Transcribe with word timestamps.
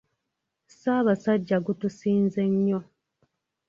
Ssaabasajja 0.71 1.57
gutusinze 1.65 2.41
nnyo 2.53 2.79